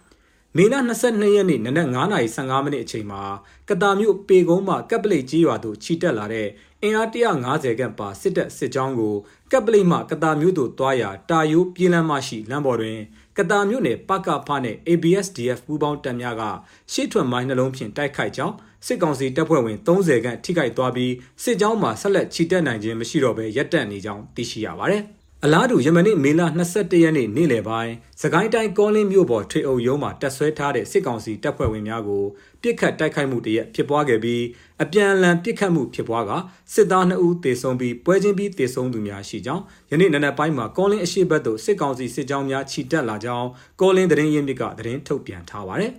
[0.58, 0.76] မေလ
[1.06, 3.22] 22ရက်နေ့နနက်9:15မိနစ်အချိန်မှာ
[3.70, 6.48] ကတာမြို့ပေကုန်းမှကပ်ပလိတ်ကြီးရွာသို့ခြိတက်လာတဲ့
[6.82, 9.16] အင်အား150ခန့်ပါစစ်တပ်စစ်ကြောင်းကို
[9.52, 13.00] ကပ်ပလိတ်မှကတာမြို့သို့တွားရာတာယိုးပြည်လမ်းမရှိလမ်းပေါ်တွင်
[13.38, 16.44] ကတာမြို့နယ်ပကဖနဲ့ ABSDF ပူးပေါင်းတပ်များက
[16.92, 21.14] ရှေ့ထွက်မိုင်းနှလုံးဖြင့်တိုက်ခိုက်ကြောင်းစစ်ကောင်စီတပ်ဖွဲ့ဝင်30ခန့်ထိခိုက်သွားပြီး
[21.44, 25.06] စစ်ကြောင်းမှာဆက်လက်ခြိတက်နိုင်ခြင်းမရှိတော့ဘဲရပ်တန့်နေကြောင်းသိရှိရပါတယ်။
[25.46, 26.42] အလားတူယမနေ့မေလ
[26.72, 32.24] 22ရက်နေ့နေ့လယ်ပိုင်းစကိုင်းတိုင်းကောလင်းမြို့ပေါ်ထွေအုပ်ရုံးမှာတက်ဆွဲထားတဲ့စစ်ကောင်စီတပ်ဖွဲ့ဝင်များကို
[32.62, 34.44] ပြစ်ခတ်တိုက်ခိုက်မှုတရက်ဖြစ်ပွားခဲ့ပြီး
[34.84, 36.32] အပြန်အလှန်ပြစ်ခတ်မှုဖြစ်ပွားက
[36.74, 43.48] စစ်သား2ဦးသေဆုံးပြီးပွဲချင်းပြီးသေဆုံးသူများရှိကြောင်းယနေ့နံနက်ပိုင်းမှာကောလင်းအရှိတ်ဘက်သို့စစ်ကောင်စီစစ်ကြောင်းများခြိတက်လာကြောင်း
[43.82, 45.92] ကောလင်းသတင်းရင်းမြစ်ကသတင်းထုတ်ပြန်ထားပါတယ်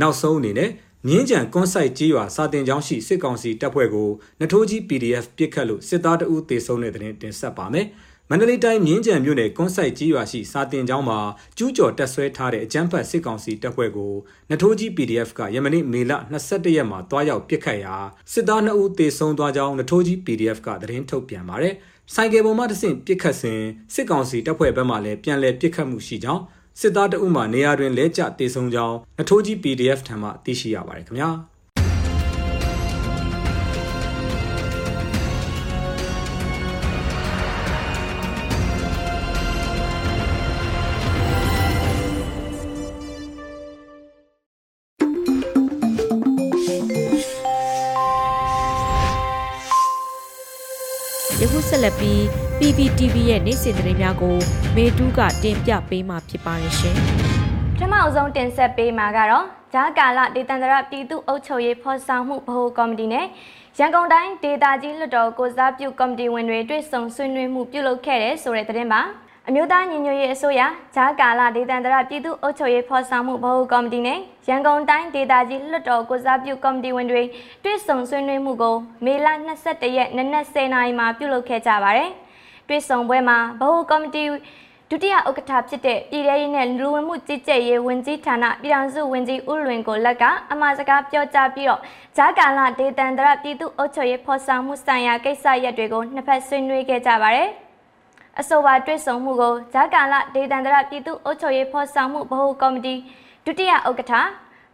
[0.00, 0.70] နောက်ဆုံးအနေနဲ့
[1.08, 4.10] မြင်းကြံကွန်ဆိုင်ကြီးရွာစာတင်ကျောင်းရှိစစ်ကောင်စီတပ်ဖွဲ့ကို
[4.40, 7.86] နထိုးကြီး PDF ပစ်ခတ်လို့စစ်သားတအုပ်သေဆုံးတဲ့တဲ့တင်ဆက်ပါမယ်။
[8.30, 11.18] မန္တလေးတိုင်းမြင်းကြံမြို့နယ်ကွန်ဆိုင်ကြီးရွာရှိစာတင်ကျောင်းမှာ
[11.56, 14.12] ကျူးကျော်တက်ဆွဲထားတဲ့အကြမ်းဖက်စစ်ကောင်စီတပ်ဖွဲ့ကို
[14.50, 17.94] နထိုးကြီး PDF ကယမနေ့မေလ22ရက်မှာတွားရောက်ပစ်ခတ်ရာ
[18.32, 21.74] စစ်သား2ဦးသေဆုံးသွားကြောင်းနထိုးကြီး PDF ကသတင်းထုတ်ပြန်ပါတယ်။
[22.14, 23.60] ဆိုင်ကယ်ပေါ်မှတဆင့်ပစ်ခတ်စဉ်
[23.94, 26.42] စစ်ကောင်စီတပ်ဖွဲ့ဘက်မှလည်းပြန်လည်ပစ်ခတ်မှုရှိကြောင်း
[26.80, 31.30] စစ်သားတအုပ်မှနေရာတွင်လဲကျတေဆုံးကြောင်းနထိုးကြီး PDF ထံမှသိရှိရပါတယ်ခင်ဗျာ
[51.40, 54.36] ယခုဆက်လက်ပြီး PPTV ရဲ့နေ့စဉ်သတင်းများကို
[54.76, 56.96] မေတူးကတင်ပြပေးမှာဖြစ်ပါတယ်ရှင်။
[57.74, 59.44] ပထမအဆုံးတင်ဆက်ပေးမှာကတော့
[59.74, 63.26] ဂျာကာလဒေသန္တရပြည်သူ့အုပ်ချုပ်ရေးဖော်ဆောင်မှုဗဟိုကော်မတီနဲ့
[63.78, 69.00] ရန်ကုန်တိုင်းဒေသကြီးလွှတ်တော်ကိုစားပြုကော်မတီဝင်တွေတွေ့ဆုံဆွေးနွေးမှုပြုလုပ်ခဲ့တဲ့ဆိုတဲ့သတင်းပါ။
[69.48, 70.62] အမျိုးသားညီညွတ်ရေးအစိုးရ
[70.94, 77.22] ဂျာကာလာဒေသန္တရပြည်သူ့အုပ်ချုပ်ရေးဖော်ဆောင်မှုဗဟိုကော်မတီနဲ့ရန်ကုန်တိုင်းဒေသကြီးလွှတ်တော်ကိုစားပြုကော်မတီဝင်တွေ
[77.64, 79.28] တွေ့ဆုံဆွေးနွေးမှုကိုမေလ
[79.62, 82.10] 22ရက်နနက်10:00နာရီမှာပြုလုပ်ခဲ့ကြပါတယ်။
[82.68, 84.24] တွေ့ဆုံပွဲမှာဗဟိုကော်မတီ
[84.90, 91.80] ဒုတိယဥက္ကဋ္ဌဖြစ်တဲ့ပြည်ထရေးနဲ့လူဝင်မှုကြီးကြပ်ရေးဝန်ကြီးဌာနပြည်ထောင်စုဝန်ကြီးဦးလွင်ကိုလက်ကအမှားစကားပြောကြားပြီးတော့
[92.16, 97.48] ဂျာကာလာဒေသန္တရပြည်သူ့အုပ်ချုပ်ရေးဖော်ဆောင်မှုဆိုင်ရာကိစ္စရပ်တွေကိုနှစ်ဖက်ဆွေးနွေးခဲ့ကြပါတယ်။
[98.40, 102.94] အဆိုပါတွေ့ဆုံမှုကိုဂျာကာလဒေသန္တရပြည်သူ့အုပ်ချုပ်ရေးဖော်ဆောင်မှုဗဟိုကော်မတီ
[103.44, 104.12] ဒုတိယဥက္ကဋ္ဌ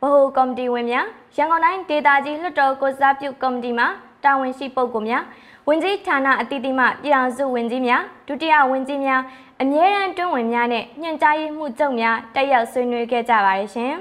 [0.00, 3.84] ဗဟိုကော်မတီဝင်များရန်ကုန်တိုင်းဒေသကြီးလွှတ်တော်ကိုစားပြုကော်မတီမှ
[4.24, 5.24] တာဝန်ရှိပုဂ္ဂိုလ်များ
[5.68, 9.20] ဝင်ကြီးဌာနအသီးသီးမှပြည်အောင်စုဝင်ကြီးများဒုတိယဝင်ကြီးများ
[9.62, 13.94] အမြဲတမ်းတွင်းဝင်များနဲ့ညွှန်ကြားရေးမှူးချုပ်များတက်ရောက်ဆွေးနွေးခဲ့ကြပါတယ်ရှင်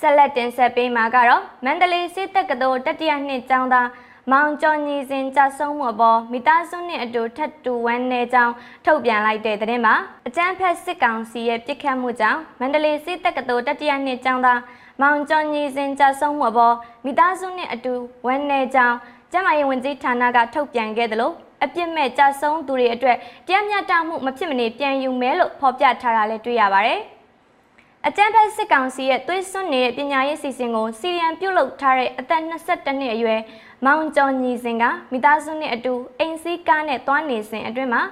[0.00, 3.88] ဆက်လက်တင်ဆက်ပေးမှာကတော့မန္တလေးစစ်တပ်ကတော်တတိယနှစ်ကျောင်းသား
[4.32, 9.94] မောင်ကျော်ညီစဉ်ကြဆုံးမှုအပေါ်မိသားစုနဲ့အတူထပ်တူဝမ်းနေကြောင်းထုတ်ပြန်လိုက်တဲ့သတင်းမှာ
[10.28, 14.60] အကြမ်းဖက်စစ်ကောင်စီရဲ့ပြစ်ခတ်မှုကြောင့်မန္တလေးစစ်တပ်ကတော်တတိယနှစ်ကျောင်းသား
[15.00, 17.94] မောင်ကျော်ညီစဉ်ကြဆုံးမှုအပေါ်မိသားစုနဲ့အတူ
[18.26, 18.96] ဝမ်းနေကြောင်း
[19.32, 21.34] ကျမရေးဝန်ကြီးဌာနကထုတ်ပြန်ခဲ့တယ်လို့
[21.64, 27.00] အပြစ်မဲ့ကြဆုံးသူတွေအတွက်တရားမျှတမှုမဖြစ်မနေပြန်ယူမယ်လို့ဖော်ပြထားတာလည်းတွေ့ရပါတယ်။
[28.06, 33.40] အကြမ်းဖက်စစ်ကောင်စီရဲ့သွေးစွန်းနေတဲ့ပညာရေးစီစဉ်ကိုစီရီယံပြုတ်လုထားတဲ့အသက်22နှစ်အရွယ်
[33.84, 38.02] မောင်ကျော်ညီစင်ကမိသားစုနဲ့အတူအိမ်စီးကားနဲ့သွားနေစဉ်အတွင်းမှာ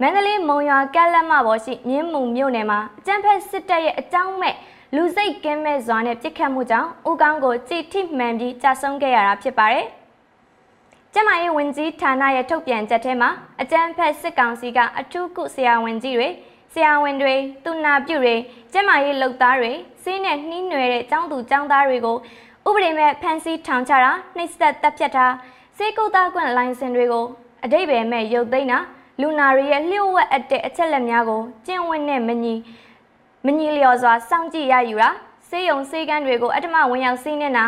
[0.00, 4.54] မန္တလေးမုံရွာကက်လက်မပေါ်ရှိမြင်းမုံမြို့နယ်မှာအကြမ်းဖက်စစ်တပ်ရဲ့အကြောင်းမဲ့
[4.94, 9.86] လူစိတ်ကင်းမဲ့စွာနဲ့ပြစ်ခတ်မှုကြောင့်ဦးကောင်းကိုကြည်ထိမှန်ပြီးကြာဆုံးခဲ့ရတာဖြစ်ပါတယ်။
[11.14, 16.28] ကျမရေးဝင်ကြီးဌာနရဲ့ထုတ်ပြန်ချက်ထဲမှာအကြမ်းဖက်စစ်ကောင်စီကအထူးကုဆရာဝန်ကြီးတွေ
[16.72, 18.34] ဆရာဝန်တွေသူနာပြုတွေ
[18.72, 19.72] ကျမရေးလုပ်သားတွေ
[20.02, 22.16] စီးနဲ့နှီးနွယ်တဲ့ចောင်းသူចောင်းသားတွေကို
[22.68, 25.26] ဥပဒေမဲ့ဖမ်းဆီးထောင်ချတာနှိပ်စက်တပ်ဖြတ်တာ
[25.76, 27.26] စေကုသကွန့်လိုင်စင်တွေကို
[27.64, 28.78] အတိတ်ပဲမဲ့ရုပ်သိမ်းတာ
[29.20, 32.54] လူနာတွေရဲ့လျှို့ဝှက်အပ်တဲ့အချက်လက်များကိုကျင့်ဝတ်နဲ့မညီ
[33.48, 35.10] မညီလျော်စွာစောင့်ကြည့်ရယူတာ
[35.48, 37.64] စေယုံစေကန်းတွေကိုအတ္တမဝင်ရောက်စီးနေတာ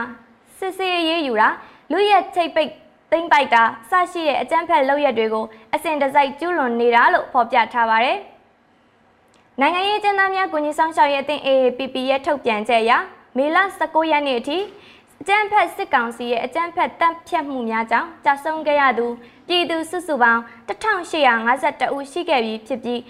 [0.59, 1.49] စစ်စေးရေးယူတာ
[1.93, 2.71] လူရက်ချိတ်ပိတ်
[3.11, 8.19] သိမ့်ပိုက်တာစရှိတဲ့အကြမ်းဖက်လုပ်ရက်တွေကိုအစဉ်တစိုက်ကျူးလွန်နေတာလို့ဖော်ပြထားပါတယ်။
[9.61, 12.93] နိုင်ငံရေးကျန်းသားများကုညီဆောင်ရှောက်ရေးအသင်း AAPP ရဲ့ထုတ်ပြန်ချက်အရ
[13.37, 14.59] မေလ19ရက်နေ့အထိ
[15.23, 19.07] အကြမ်းဖက်စစ်ကောင်စီရဲ့အကြမ်းဖက်တပ်ဖြတ်မှုများကြောင့်ကြာဆုံးခဲ့ရသူ
[19.49, 23.01] ပြည်သူစုစုပေါင်း1852ဦးရှိခဲ့ပြီးဖြစ်ပြီး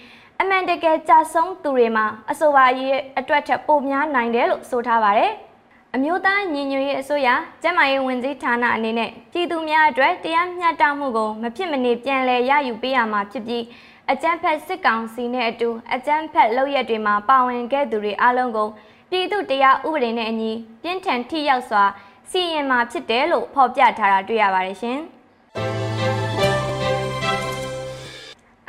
[0.42, 5.32] အမှန်တကယ်ကြာဆုံးသူတွေမှာအဆိုပါရေးအတွက်ထက်ပိုများနိုင်တယ်လို့ဆိုထားပါတယ်။
[5.94, 7.28] အမျိုးသားညီညွတ်ရေးအစိုးရ
[7.62, 13.64] ကျန်းမာရေးဝန်ကြီးဌာနအနေနဲ့ပြည်သူများအတွက်တရားမျှတမှုကိုမဖြစ်မနေပြန်လည်ရယူပေးရမှာဖြစ်ပြီး
[14.10, 18.68] အကြမ်းဖက်စစ်ကောင်စီနဲ့အတူအကြမ်းဖက်လုပ်ရက်တွေမှာပါဝင်ခဲ့သူတွေအလုံးကို
[19.10, 21.84] ပြည်သူတရားဥပဒေနဲ့အညီပြင်းထန်ထိရောက်စွာ
[22.30, 25.00] စီရင်မှာဖြစ်တယ်လို့ဖော်ပြထားတာတွေ့ရပါတယ်ရှင်။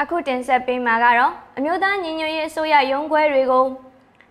[0.01, 3.65] အခုတင်ဆက်ပေးမှာကတော့အမျိုးသားညီညွတ်ရေးအစိုးရရုံးခွဲတွေကို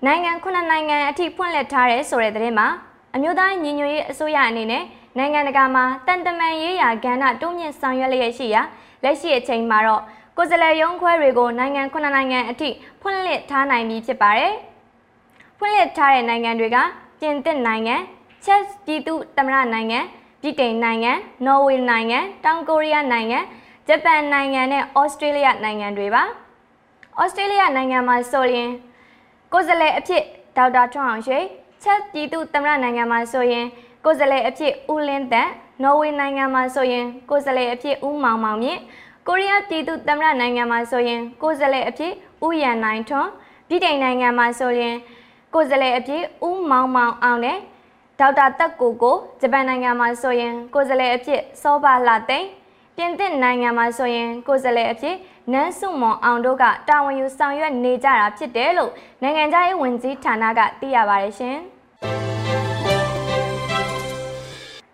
[0.07, 2.69] နိုင်ငံခုနှစ်နိုင်ငံအထိဖွင့်လှစ်ထားတဲ့ဆိုတဲ့သတင်းမှာ
[3.15, 4.85] အမျိုးသားညီညွတ်ရေးအစိုးရအနေနဲ့
[5.19, 8.63] နိုင်ငံတကာမှာတန်တမန်ရေးရာကဏ္ဍတိုးမြင့်ဆောင်ရွက်လျက်ရှိရာ
[9.03, 10.03] လက်ရှိအချိန်မှာတော့
[10.37, 12.69] ကိုယ်စားလှယ်ရုံးခွဲတွေကိုနိုင်ငံခုနှစ်နိုင်ငံအထိ
[13.03, 14.53] ဖွင့်လှစ်ထားနိုင်ပြီဖြစ်ပါတယ်။
[15.59, 16.77] ဖွင့်လှစ်ထားတဲ့နိုင်ငံတွေက
[17.21, 17.97] ပြင်သစ်နိုင်ငံ
[18.45, 19.99] ချက်ပြည်သူသမ္မတနိုင်ငံ
[20.43, 21.13] ဗြိတိန်နိုင်ငံ
[21.47, 23.39] နော်ဝေနိုင်ငံတောင်ကိုရီးယားနိုင်ငံ
[23.93, 26.23] ဂျပန်နိုင်ငံနဲ့ဩစတြေးလျနိုင်ငံတွေပါ
[27.21, 28.71] ဩစတြေးလျနိုင်ငံမှာဆိုရင်
[29.53, 30.23] ကိုယ်စားလှယ်အဖြစ်
[30.57, 31.39] ဒေါက်တာထွန်းအောင်ရွှေ
[31.83, 33.67] ချက်ပြည်သူသမ္မတနိုင်ငံမှာဆိုရင်
[34.05, 35.49] ကိုယ်စားလှယ်အဖြစ်ဦးလင်းတန်
[35.83, 38.81] နော်ဝေနိုင်ငံမှာဆိုရင်ကိုယ်စားလှယ်အဖြစ်ဦးမောင်မောင်မြင့်
[39.27, 42.13] ကိုရီးယားပြည်သူသမ္မတနိုင်ငံမှာဆိုရင်ကိုယ်စားလှယ်အဖြစ်
[42.47, 43.31] ဦးရန်နိုင်ထွန်း
[43.69, 44.95] ပြည်ထိုင်နိုင်ငံမှာဆိုရင်
[45.55, 47.59] ကိုယ်စားလှယ်အဖြစ်ဦးမောင်မောင်အောင်နဲ့
[48.21, 52.60] ဒေါက်တာတက်ကိုကိုဂျပန်နိုင်ငံမှာဆိုရင်ကိုယ်စားလှယ်အဖြစ်စောပါလာသိန်း
[53.01, 55.17] ပြင်သစ်နိုင်ငံမှာဆိုရင်ကိုယ်စားလှယ်အဖြစ်
[55.53, 61.57] နန်းစုမွန်အောင်တို့ကတာဝန်ယူဆောင်ရွက်နေကြတာဖြစ်တယ်လို့နိုင်ငံခြားရေးဝန်ကြီးဌာနကသိရပါတယ်ရှင်။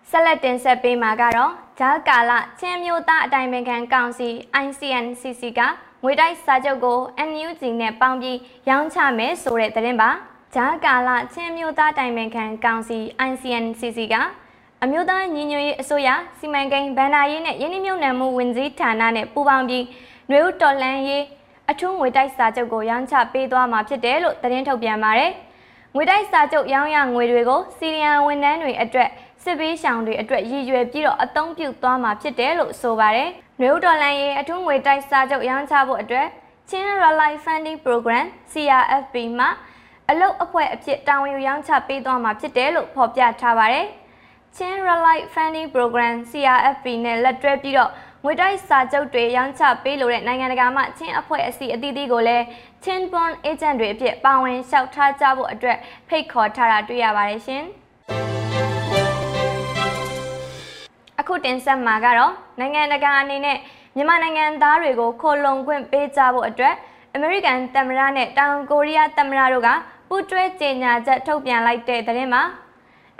[0.09, 4.29] ဆက်လက်တင်ဆက်ပေးမှာကတော့ဂျာကာလချင်းမျိုးသားအတိုင်းပင်ခံကောင်စီ
[4.63, 5.59] ICNCC က
[6.03, 8.37] ငွေတိုက်စာချုပ်ကို NUG နဲ့ပေါင်းပြီး
[8.69, 10.09] ရောင်းချမယ်ဆိုတဲ့သတင်းပါ
[10.55, 14.15] ဂျာကာလချင်းမျိုးသားတိုင်ပင်ခံကောင်စီ ICNCC က
[14.83, 16.09] အမျိုးသားညီညွတ်ရေးအစိုးရ
[16.39, 19.85] စီမံကိန်းဗန္ဒာရေးနဲ့ယင်းနှမြုပ်နှံမှုဝင်ကြီးဌာနနဲ့ပူးပေါင်းပြီး
[20.29, 21.23] နွေဦးတော်လန်ရေး
[21.69, 25.31] အထူးငွေတိုက်စာချုပ်ကိုရောင်းချပေးသွားမှာဖြစ်တယ်လို့သတင်းထုတ်ပြန်ပါတယ်။
[25.95, 29.09] ငွေတိုက်စာချုပ်ရောင်းရငွေတွေကိုစီရီယံဝန်ထမ်းတွေအတွက်
[29.43, 36.27] စစ်ပေးရှောင်တွေအတွက်ရည်ရွယ်ပြီးတော့အသုံးပြုသွားမှာဖြစ်တယ်လို့ဆိုပါတယ်။နွေဦးတော်လန်ရေးအထူးငွေတိုက်စာချုပ်ရောင်းချဖို့အတွက်
[36.69, 39.49] ချင်း Rally Funding Program CRFP မှာ
[40.09, 43.87] အလုတ်အဖွဲ့အဖြစ်တာဝန်ယူရောင်းချပေးသွားမှာဖြစ်တယ်လို့ဖော်ပြထားပါတယ်။
[44.55, 47.91] Chin Rally Funding Program CRFP နဲ့လက်တွဲပြီးတော့
[48.23, 52.43] ငွေတိုက်စာချုပ်တွေရောင်းချပေးလိုတဲ့နိုင်ငံတကာမှချင်းအဖွဲ့အစည်းအသီးသီးကိုလည်း
[52.83, 57.63] Chin Bond Agent တွေအဖြစ်ပါဝင်လျှောက်ထားကြဖို့အတွက်ဖိတ်ခေါ်ထားတာတွေ့ရပါတယ်ရှင်။
[61.19, 63.57] အခုတင်ဆက်မှာကတော့နိုင်ငံတကာအနေနဲ့
[63.95, 66.75] မြန်မာနိုင်ငံသားတွေကိုခိုလုံခွင့်ပေးကြဖို့အတွက်
[67.13, 69.69] အမေရိကန်သမ္မတနဲ့တောင်ကိုရီးယားသမ္မတတို့က
[70.09, 72.43] ပူးတွဲကြေညာချက်ထုတ်ပြန်လိုက်တဲ့သတင်းမှာ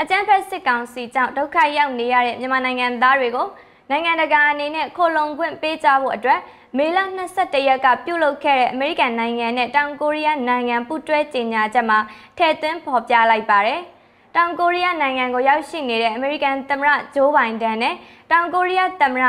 [0.01, 3.47] အကြမ်းဖက်စစ်ကောင်စီကြောင့်ဒုက္ခရောက်နေရတဲ့မြန်မာနိုင်ငံသားတွေကို
[3.89, 6.39] နိုင်ငံတကာအနေနဲ့ခိုလုံခွင့်ပေးကြဖို့အတွက်
[6.77, 6.99] မေလ
[7.33, 11.99] 22ရက်ကပြုလုပ်ခဲ့တဲ့အမေရိကန်နိုင်ငံနဲ့တောင်ကိုရီးယားနိုင်ငံပူးတွဲကြေညာချက်မှာ
[12.37, 13.81] ထည့်သွင်းဖော်ပြလိုက်ပါတယ်။
[14.35, 17.95] တောင်ကိုရီးယားနိုင်ငံကိုရောက်ရှိနေတဲ့အမေရိကန်သမ္မတဂျိုးဘိုင်ဒန်နဲ့
[18.31, 19.25] တောင်ကိုရီးယားသမ္မတ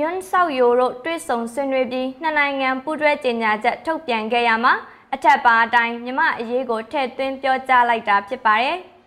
[0.00, 4.74] ယွန်းဆောက်ယိုတို့တွေ့ဆုံဆွေးနွေးပြီးနှစ်နိုင်ငံပူးတွဲကြေညာချက်ထုတ်ပြန်ခဲ့ရမှာ
[5.14, 8.78] အထက်ပါအတိုင်းမြမအရေးကိုထည့်သွင်းပြောကြားလိုက်တာဖြစ်ပါတယ်။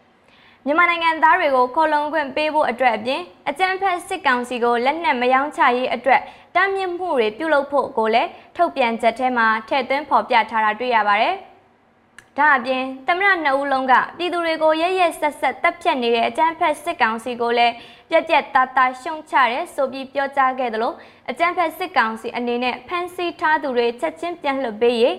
[0.66, 6.22] မြန်မာနိုင်ငံသားတွေကိုခေါ်လုံခွင့်ပေးဖို့အတွက်အပြင်အကြမ်းဖက်စစ်ကောင်စီကိုလက်နက်မယောင်းချရေးအတွက်
[6.56, 11.36] တားမြစ်မှုတွေပြုလုပ်ဖို့ကိုလည်းထုတ်ပြန်ချက်ထဲမှာထည့်သွင်းဖော်ပြထားတာတွေ့ရပါတယ်။
[12.38, 17.74] ဒါအပြင်သမရနှစ်ဦးလုံးကပြည်သူတွေကိုရရဆက်ဆက်တပ်ဖြတ်နေတဲ့အကြမ်းဖက်စစ်ကောင်စီကိုလည်း
[18.10, 20.94] ပြက်ပြက်သားသားရှုံချရဲဆိုပြီးပြောကြားခဲ့သလို
[21.30, 25.16] အကြမ်းဖက်စစ်ကောင်စီအနေနဲ့ဖမ်းဆီးထားသူတွေချက်ချင်းပြန်လွှတ်ပေးရေး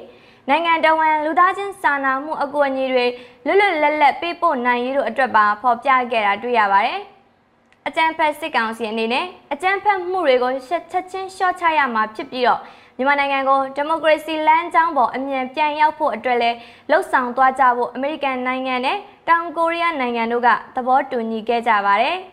[0.48, 3.06] နိုင်ငံတော်ဝန်လူသားချင်းစာနာမှုအကူအညီတွေ
[3.46, 7.00] လွတ်လွတ်လပ်လပ်ပေးပို့နိုင်ရေးတို့အတွက်ပါဖော်ပြခဲ့တာတွေ့ရပါတယ်။
[7.86, 12.60] အကြံဖက်စစ်ကောင်စီအနေနဲ့အကြံဖက်မှုတွေကိုချက်ချင်းလျှော့ချရမှာဖြစ်ပြီးတော့
[12.96, 16.56] မြန်မာနိုင်ငံကိုဒီမိုကရေစီလမ်းကြောင်းပေါ်အမြန်ပြန်ရောက်ဖို့အတွက်လည်း
[16.90, 22.16] လှုံ့ဆော်သွားကြဖို့အမေရိကန်နိုင်ငံနဲ့တောင်ကိုရီးယားနိုင်ငံတို့ကသဘောတူညီခဲ့ကြပါတယ်။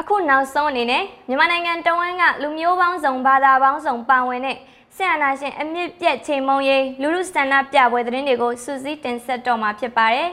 [0.00, 4.56] အခုနောက်ဆုံးအနေနဲ့မြန်မာနိုင်ငံတဝန်းကလူမျိုးပေါင်းစုံဘာသာပေါင်းစုံပါဝင်တဲ့
[5.00, 10.30] ဆရာနာရှင်အမြင့်ပြက်ချိန်မုံရေးလူလူစတန်နာပြပွဲသတင်းတွေကိုစူးစီးတင်ဆက်တော့မှာဖြစ်ပါတယ်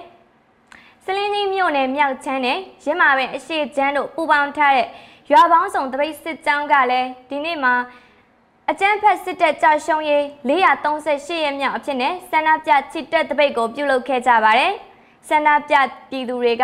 [1.06, 4.88] ။စလင်းကြီးမြို့နယ်မြောက်ချမ်းနဲ့ရင်းမာပင်အရှိချမ်းတို့ပူပေါင်းထားတဲ့
[5.32, 7.74] ရွာပေါင်းစုံတပိတ်စစ်ကြောင်းကလည်းဒီနေ့မှာ
[8.70, 14.74] အကျန်းဖက်စစ်တပ်ကြာရှုံးရေး438ရက်မြောက်အဖြစ်နဲ့ဆန္ဒပြချစ်တက်တပိတ်ကိုပြုလုပ်ခဲ့ကြပါတယ်။
[15.30, 15.76] ဆန္ဒပြ
[16.10, 16.64] ပြည်သူတွေက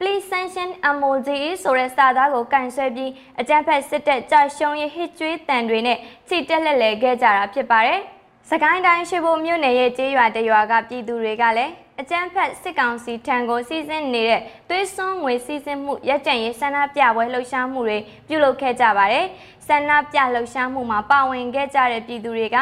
[0.00, 3.10] please sanction emoji ဆိုတဲ့စာသားကိုကန်ဆွဲပြီး
[3.40, 8.00] အကြမ်းဖက်စစ်တပ်ကြာရှုံးရေးဟစ်ကြွေးတန်တွေနဲ့ချီတက်လက်လဲခဲ့ကြတာဖြစ်ပါတယ်။
[8.50, 19.26] စကိုင်းတိုင်းရှိဖို့မြို့နယ်ရဲ့ကျေးရွာတရွာကပြည်သူတွေကလည်းအကြမ်းဖက်စစ်ကောင်စီထံကိုစီစဉ်နေတဲ့သွေးစွန်းငွေစီစဉ်မှုရက်ကြံရေးဆန္ဒပြပွဲလှုပ်ရှားမှုတွေပြုလုပ်ခဲ့ကြပါတယ်။
[19.66, 22.56] ဆန္ဒပြလှုပ်ရှားမှုမှာပါဝင်ခဲ့ကြတဲ့ပြည်သူတွေက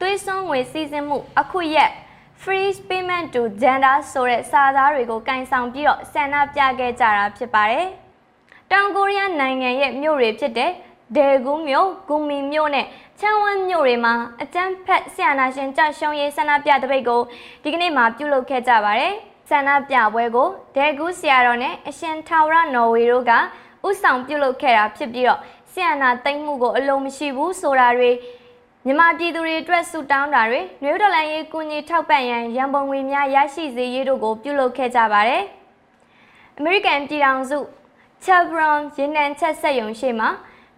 [0.00, 1.90] သွေးစွန်းငွေစီစဉ်မှုအခုရက်
[2.44, 7.86] free payment to gender ဆိုတဲ့စာသားတွေကိုကင်ဆောင်ပြီးတော့ဆန္ဒပြခဲ့ကြတာဖြစ်ပါတယ်။
[8.70, 10.70] တောင်ကိုရီးယားနိုင်ငံရဲ့မြို့တွေဖြစ်တဲ့
[11.16, 12.86] ဒေဂူးမြို့၊ဂူမီမြို့နဲ့
[13.20, 17.20] ချန်ဝမ်မြို့တွေမှာအကြမ်းဖက်ဆန္ဒရှင်ကြရှုံးရေးဆန္ဒပြတပိတ်ကို
[17.62, 19.14] ဒီကနေ့မှပြုလုပ်ခဲ့ကြပါတယ်။
[19.50, 23.32] ဆန္ဒပြပွဲကိုဒေဂူးဆရာတော်နဲ့အရှင်ထာဝရနော်ဝေတို့က
[23.88, 25.40] ဥဆောင်ပြုလုပ်ခဲ့တာဖြစ်ပြီးတော့
[25.74, 28.10] ဆန္ဒသိမ့်မှုကိုအလုံးမရှိဘူးဆိုတာတွေ
[28.86, 35.42] မြန်မာပြည်သူတွေအတွက်ဆူတောင်းတာတွေနှွေးတော်လိုင်းရေးကူညီထောက်ပံ့ရန်ရန်ပုံငွေများရရှိစေရေးတို့ကိုပြုလုပ်ခဲ့ကြပါတယ်။
[36.58, 37.58] American ပြည်ထောင်စု
[38.24, 40.28] Chevron ရင်းနှံချက်ဆက်ယုံရှိမှာ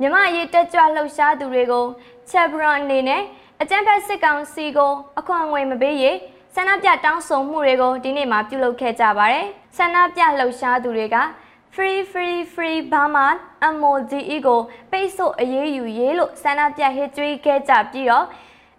[0.01, 1.85] မြန်မာရေးတက်ကြွလှုပ်ရှားသူတွေကို
[2.31, 3.23] Chevron အနေနဲ့
[3.61, 6.17] အကြမ်းဖက်စစ်ကောင်စီကိုအခွန်ငွေမပေးရေး
[6.55, 11.17] စဆန္ဒပြတောင်းဆိုမှုတွေကိုဒီနေ့မှာပြုလုပ်ခဲ့ကြပါတယ်ဆန္ဒပြလှုပ်ရှားသူတွေက
[11.75, 13.27] Free Free Free Burma
[13.81, 18.27] MODE ကိုပိတ်ဆို့အရေးယူရေးလို့ဆန္ဒပြဟစ်ကြွေးခဲ့ကြပြီးတော့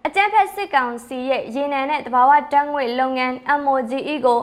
[0.06, 4.39] အကြမ်းဖက်စစ်ကောင်စီရဲ့ရေနံနဲ့တဘာဝတန်းငွေလုပ်ငန်း MODE ကို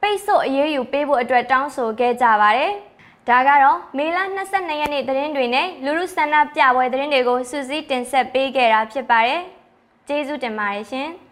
[0.00, 2.72] ပိတ်ဆို့အရေးယူပေးဖို့အတွက်တောင်းဆိုခဲ့ကြပါတယ်။
[3.28, 9.40] ဒါကတော့မေလ22ရက်နေ့သတင်းတွေနဲ့လူလူဆန္ဒပြပွဲသတင်းတွေကိုစူးစီးတင်ဆက်ပေးခဲ့တာဖြစ်ပါတယ်။
[10.08, 11.10] ကျေးဇူးတင်ပါတယ်ရှင်။။